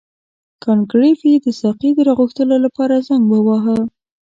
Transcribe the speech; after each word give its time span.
کانت 0.63 0.83
ګریفي 0.91 1.31
د 1.41 1.47
ساقي 1.61 1.89
د 1.95 1.99
راغوښتلو 2.07 2.55
لپاره 2.65 3.03
زنګ 3.07 3.23
وواهه. 3.29 3.77